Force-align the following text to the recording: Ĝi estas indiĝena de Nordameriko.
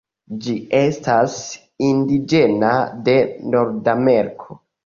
Ĝi 0.45 0.53
estas 0.77 1.35
indiĝena 1.89 2.73
de 3.11 3.17
Nordameriko. 3.55 4.63